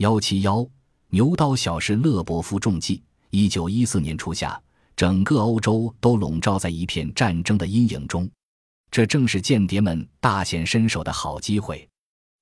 [0.00, 0.66] 幺七幺，
[1.10, 3.02] 牛刀小试勒伯夫中计。
[3.28, 4.58] 一九一四年初夏，
[4.96, 8.26] 整个欧洲都笼罩在一片战争的阴影中，
[8.90, 11.86] 这正是间谍们大显身手的好机会。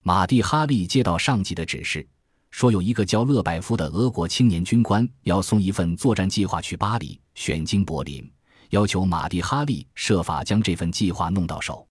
[0.04, 2.06] 马蒂·哈利接到上级的指示，
[2.52, 8.30] 说有一个叫勒百夫的俄国青年军官要送一份作战计划去巴黎，选经柏林，
[8.70, 11.84] 要求马蒂·哈利设法将这份计划弄到手。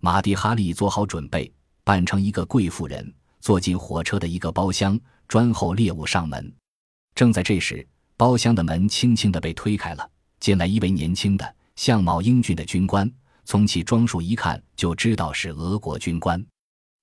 [0.00, 1.48] 马蒂·哈利做好准备，
[1.84, 3.14] 扮成一个贵妇人，
[3.44, 4.98] 坐进火车的一个包厢，
[5.28, 6.50] 专候猎物上门。
[7.14, 10.10] 正在这时，包厢的门轻轻地被推开了，
[10.40, 13.06] 进来一位年轻的、相貌英俊的军官。
[13.44, 16.42] 从其装束一看，就知道是俄国军官。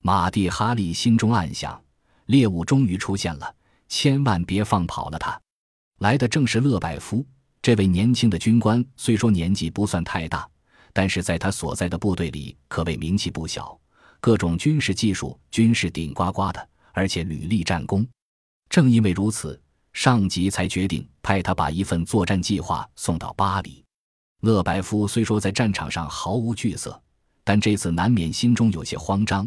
[0.02, 1.80] 马蒂·哈利心中暗想：
[2.26, 3.56] 猎物终于出现了，
[3.88, 5.40] 千万别放跑了他。
[6.00, 7.24] 来的正是勒百夫，
[7.62, 8.84] 这位年轻的军官。
[8.98, 10.50] 虽说年纪不算太大，
[10.92, 13.80] 但是在他所在的部队里可谓名气不小，
[14.22, 18.08] 各种军事技术均是顶呱呱的，而且屡立战功。
[18.70, 19.62] 正因为如此。
[19.94, 23.84] 上级才决定派他把一份作战计划送到巴黎。
[24.40, 26.98] 勒白夫虽说在战场上毫无惧色，
[27.44, 29.46] 但这次难免心中有些慌张。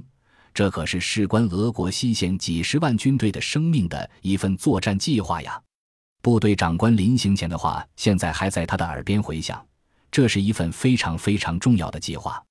[0.52, 5.58] 这可是事关俄国西线几十万军队的生命的一份作战计划呀！
[6.20, 9.66] 部队长官临行前的话，现在还在他的耳边回响。
[10.10, 12.44] 这是一份非常非常重要的计划。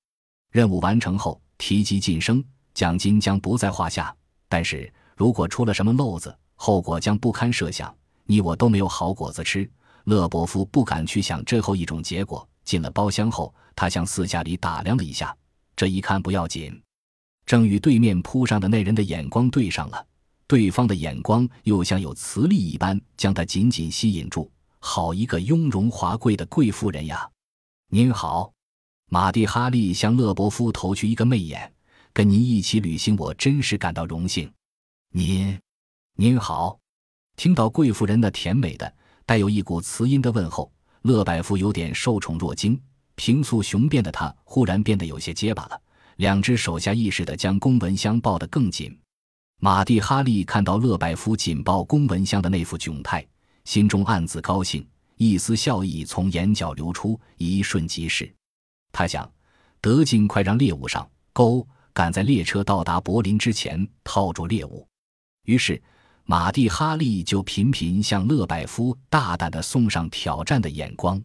[0.52, 4.16] 任务完成后，提及晋升，奖金将不在话下。
[4.48, 7.94] 但是如果出了什么漏子，后果将不堪设想，
[8.26, 9.70] 你我都没有好果子吃。
[10.06, 12.48] 勒伯夫不敢去想最后一种结果。
[12.64, 15.36] 进了包厢后，他向四下里打量了一下，
[15.76, 16.82] 这一看不要紧，
[17.46, 20.06] 正与对面铺上的那人的眼光对上了。
[20.48, 24.50] 对方的眼光又像有磁力一般，将他紧紧吸引住。
[24.80, 27.30] 好一个雍容华贵的贵妇人呀！
[27.90, 28.53] 您好，
[29.14, 31.72] 马蒂·哈利向勒伯夫投去一个媚眼。
[32.12, 34.52] 跟您一起旅行，我真是感到荣幸。
[35.12, 35.56] 您。
[36.16, 36.80] 您好，
[37.36, 38.92] 听到贵妇人那甜美的、
[39.24, 42.82] 带有一股磁音的问候，勒百夫有点受宠若惊。
[43.14, 45.80] 平素雄辩的他忽然变得有些结巴了，
[46.16, 49.00] 两只手下意识地将公文箱抱得更紧。
[49.60, 53.24] 马蒂·哈利看到勒百夫紧抱公文箱的那副窘态，
[53.64, 54.84] 心中暗自高兴，
[55.18, 58.34] 一丝笑意从眼角流出，一瞬即逝。
[58.94, 59.30] 他想，
[59.82, 64.88] 得尽快让猎物上钩，赶在列车到达柏林之前套住猎物。
[65.44, 65.84] 于是。
[66.26, 71.22] 马蒂·哈利就频频向勒百夫大胆地送上挑战的眼光。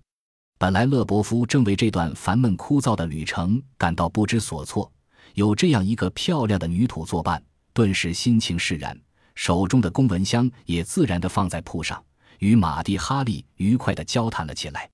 [0.58, 4.90] 本来勒伯夫正为这段烦闷枯燥的旅程感到不知所措，
[5.34, 7.40] 有这样一个漂亮的女土作伴，
[7.72, 9.00] 顿时心情释然，
[9.36, 12.04] 手中的公文箱也自然地放在铺上，
[12.40, 14.90] 与马蒂·哈利愉快地交谈了起来。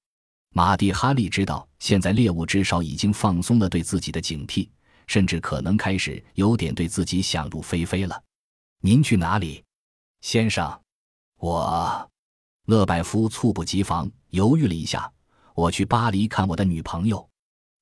[0.57, 4.69] 马蒂·哈利知道，现在猎物至少已经放松了对自己的警惕，
[5.09, 8.23] 甚至可能开始有点对自己想入非非了。
[8.81, 9.65] 您去哪里？
[10.21, 10.81] 先生，
[11.41, 12.09] 我，
[12.67, 15.11] 勒百夫猝不及防，犹豫了一下。
[15.57, 17.29] 我去巴黎看我的女朋友。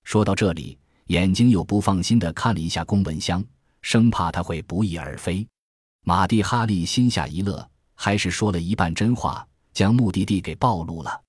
[0.04, 0.78] 说到这里，
[1.08, 3.44] 眼睛又不放心的看了一下公文箱，
[3.82, 5.46] 生怕他会不翼而飞。
[6.04, 11.20] 马蒂·哈利心下一乐，还是说了一半真话，将目的地给暴露了。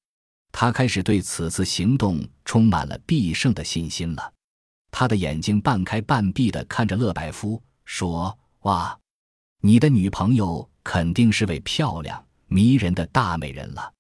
[0.53, 4.33] 他开始对此次行动充满了必胜的信心了。
[4.89, 8.97] 他的眼睛半开半闭的看着勒百夫，说：“哇，
[9.59, 13.93] 你的女朋友。”肯定是位漂亮迷人的大美人了，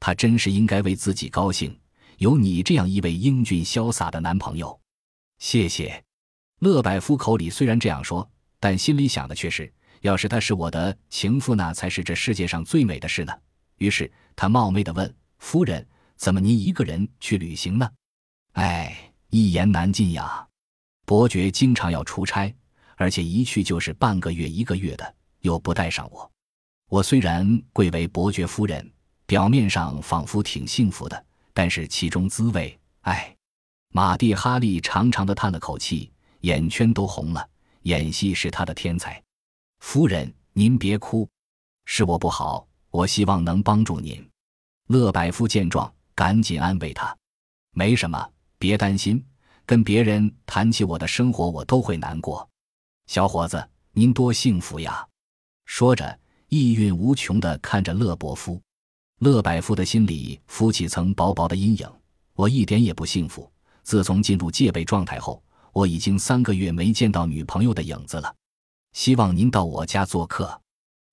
[0.00, 1.78] 她真是应该为自己高兴，
[2.16, 4.80] 有你这样一位英俊潇洒的男朋友。
[5.40, 6.02] 谢谢，
[6.60, 8.26] 勒百夫口里虽然这样说，
[8.58, 9.70] 但心里想的却是：
[10.00, 13.32] 要是她是我的情妇，那才是这世界上最美的事呢。
[13.76, 15.86] 于是他冒昧的问：“夫人，
[16.22, 17.90] 怎么您一个人去旅行呢？”
[18.54, 20.46] 哎，一言难尽呀。
[21.04, 22.54] 伯爵经常要出差，
[22.94, 25.14] 而且一去就是半个月、一个月的。
[25.40, 26.30] 又不带上我，
[26.88, 28.88] 我虽然贵为伯爵夫人，
[29.26, 33.36] 表面上仿佛挺幸福的，但是其中滋味，唉。
[33.90, 36.08] 马蒂·哈利长长的叹了口气，
[36.42, 37.44] 眼圈都红了。
[37.82, 39.20] 演戏是他的天才。
[39.80, 41.28] 夫人，您别哭，
[41.84, 44.24] 是我不好，我希望能帮助您。
[44.86, 47.16] 乐百夫见状，赶紧安慰他
[47.74, 49.24] ：“没什么，别担心。
[49.64, 52.48] 跟别人谈起我的生活，我都会难过。
[53.06, 55.06] 小伙子，您多幸福呀！”
[55.66, 56.18] 说着，
[56.48, 58.60] 意蕴无穷地看着勒伯夫，
[59.20, 61.88] 勒百夫的心里浮起层薄薄的阴影。
[62.34, 63.50] 我一点也不幸福。
[63.82, 65.42] 自从进入戒备状态后，
[65.72, 68.34] 我已经三个月没见到女朋友的影子了。
[68.92, 70.60] 希望您到我家做客。”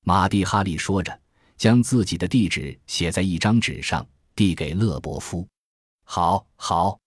[0.04, 1.20] 马蒂·哈利说着，
[1.58, 4.06] 将自己的地址写在一张纸上，
[4.40, 5.46] 递给勒伯夫。
[6.08, 6.98] “好，好。”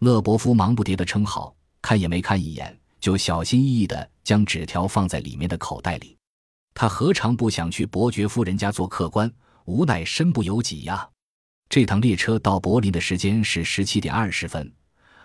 [0.00, 6.14] 勒伯夫忙不迭地称好，看也没看一眼，就小心翼翼地将纸条放在里面的口袋里。
[6.74, 9.32] 他何尝不想去伯爵夫人家做客官？
[9.64, 11.08] 无奈身不由己呀。
[11.70, 14.70] 这趟列车到柏林的时间是十七点二十分，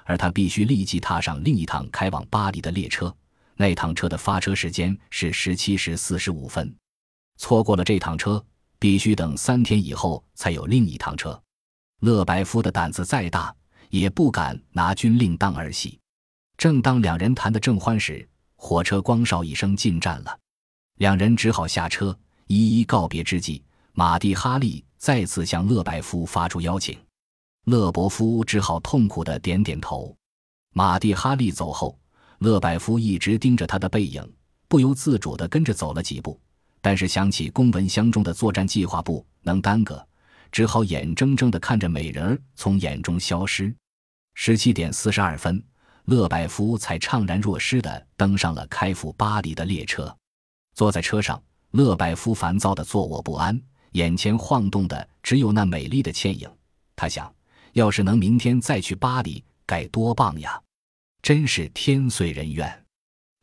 [0.05, 3.13] 而他必须立即踏上另一趟开往巴黎的列车。
[3.57, 6.73] 那趟车的发车时间是十七时四十五分，
[7.35, 8.41] 错过了这趟车，
[8.79, 11.37] 必须等三天以后才有另一趟车。
[11.99, 13.53] 勒白夫的胆子再大，
[13.89, 15.99] 也不敢拿军令当儿戏。
[16.57, 20.39] 正当两人谈得正欢时，火车光哨一声进站了，
[20.97, 22.17] 两人只好下车，
[22.47, 23.63] 一一告别之际，
[23.93, 26.97] 马蒂哈利再次向勒白夫发出邀请，
[27.65, 30.15] 勒伯夫只好痛苦的点点头。
[30.73, 31.97] 马蒂哈利走后。
[32.39, 34.25] 勒百夫一直盯着他的背影，
[34.69, 36.39] 不由自主地跟着走了几步，
[36.79, 40.07] 但是想起公文箱中的作战计划不能耽搁，
[40.51, 43.73] 只好眼睁睁地看着美人儿从眼中消失。
[44.33, 45.61] 十七点四十二分，
[46.05, 50.15] 勒百夫才怅然若失地登上了开赴巴黎的列车。
[50.73, 51.41] 坐在车上，
[51.71, 53.59] 勒百夫烦躁地坐卧不安，
[53.91, 56.49] 眼前晃动的只有那美丽的倩影。
[56.95, 57.33] 他想，
[57.73, 60.61] 要是能明天再去巴黎，该多棒呀！
[61.21, 62.85] 真是天遂人愿。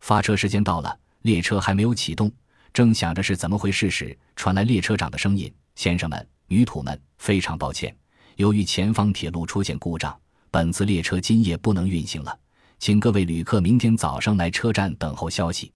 [0.00, 2.30] 发车时间到了，列车还没有启动。
[2.72, 7.94] 正想着是怎么回事时，传来列车长的声音：“先生们、女土们，非常抱歉，
[8.36, 10.16] 由于前方铁路出现故障，
[10.50, 12.38] 本次列车今夜不能运行了，
[12.78, 15.72] 请各位旅客明天早上来车站等候消息。”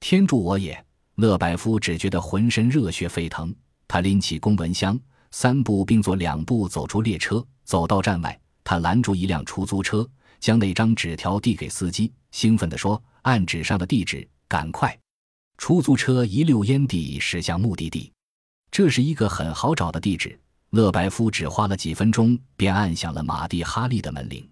[0.00, 0.82] 天助我也！
[1.16, 3.54] 乐百夫只觉得浑身热血沸腾。
[3.88, 4.98] 他拎起公文箱，
[5.30, 10.06] 三步并作两步走出列车，走到站外，他拦住一辆出租车。
[10.38, 14.96] 将那张纸条递给司机，兴奋地说：“按纸上的地址，赶快！”
[15.56, 18.12] 出租车一溜烟地驶向目的地。
[18.76, 20.38] 这是一个很好找的地址。
[20.68, 24.46] 勒百夫只花了几分钟，便按响了马蒂哈利的门铃。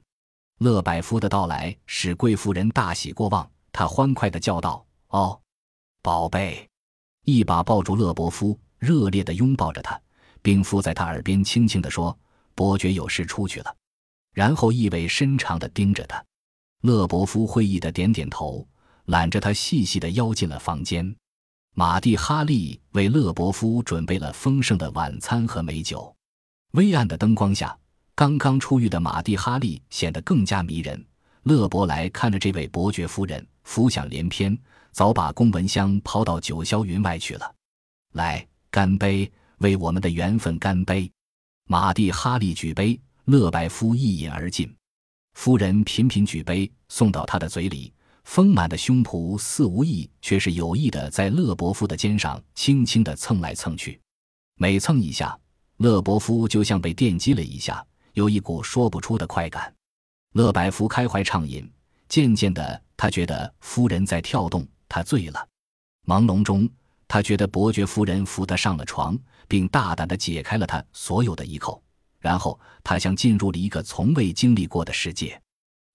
[0.61, 4.83] 勒百夫的到来使贵妇人大喜过望，她欢快地叫道
[5.13, 5.39] ：“哦，
[6.01, 6.67] 宝贝！”
[7.27, 10.01] 一把抱住勒伯夫，热烈地拥抱着他，
[10.41, 12.19] 并附在他耳边轻轻地说
[12.57, 13.77] ：“伯爵有事出去了。”
[14.33, 16.25] 然后意味深长地盯着他，
[16.81, 18.67] 勒伯夫会意的点点头，
[19.05, 21.15] 揽着他细细地邀进了房间。
[21.77, 26.15] 马蒂哈利为勒伯夫准备了丰盛的晚餐和美酒。
[26.75, 27.77] 微暗的灯光下，
[28.15, 31.05] 刚刚出狱的马蒂哈利显得更加迷人。
[31.43, 34.57] 勒伯莱看着这位伯爵夫人，浮想联翩，
[34.93, 37.53] 早把公文箱抛到九霄云外去了。
[38.13, 39.29] 来，干杯，
[39.59, 41.11] 为我们的缘分干杯！
[41.67, 42.99] 马蒂哈利举杯。
[43.25, 44.71] 勒百夫一饮而尽，
[45.33, 47.91] 夫人频频举杯送到他的嘴里，
[48.25, 54.01] 丰满的胸脯似无意却是有意的在勒伯夫的肩上轻轻的蹭来蹭去，
[54.57, 55.39] 每蹭一下，
[55.77, 57.85] 勒伯夫就像被电击了一下，
[58.15, 59.73] 有一股说不出的快感。
[60.33, 61.71] 勒百夫开怀畅饮，
[62.09, 65.49] 渐渐的，他觉得夫人在跳动，他醉了。
[66.07, 66.69] 朦胧中，
[67.07, 69.17] 他觉得伯爵夫人扶他上了床，
[69.47, 71.81] 并大胆的解开了他所有的衣扣。
[72.19, 75.41] 然后他像进入了一个从未经历过的世界。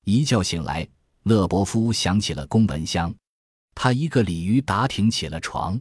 [0.05, 0.87] 一觉醒来，
[1.29, 3.13] 勒伯夫想起了公文箱，
[3.75, 5.79] 他一个鲤鱼打挺起了床。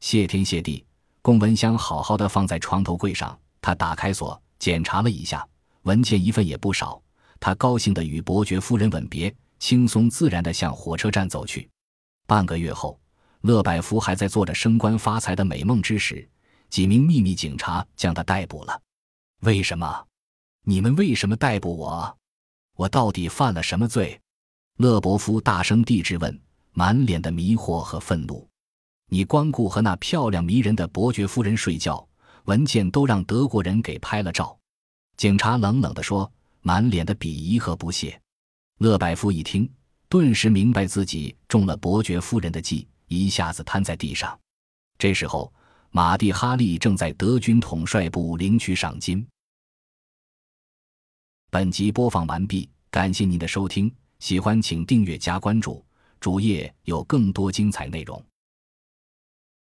[0.00, 0.82] 谢天谢地，
[1.20, 3.38] 公文箱好好的放在床头柜上。
[3.60, 5.46] 他打开锁，检查了一下，
[5.82, 6.98] 文件一份也不少。
[7.38, 11.68] 他高兴地与伯爵夫人吻别，轻松自然地向火车站走去。
[12.26, 12.98] 半个月后，
[13.42, 16.26] 勒百夫还在做着升官发财的美梦之时，
[16.70, 18.80] 几名秘密警察将他逮捕了。
[19.40, 20.06] 为什么？
[20.64, 22.16] 你们为什么逮捕我？
[22.76, 24.18] 我到底犯了什么罪？
[24.78, 26.40] 勒伯夫大声地质问，
[26.72, 28.48] 满脸的迷惑和愤怒。
[29.10, 32.06] 你光顾和那漂亮迷人的伯爵夫人睡觉，
[32.44, 34.56] 文件都让德国人给拍了照。
[35.16, 36.30] 警察冷冷地说，
[36.60, 38.20] 满脸的鄙夷和不屑。
[38.78, 39.68] 勒百夫一听，
[40.08, 44.38] 顿时明白自己中了伯爵夫人的计，一下子瘫在地上。
[44.96, 45.52] 这时候。
[45.90, 49.26] 马蒂哈利正在德军统帅部领取赏金。
[51.48, 55.84] 本集播放完毕，感谢您的收听，喜欢请订阅加关注，
[56.18, 58.22] 主页有更多精彩内容。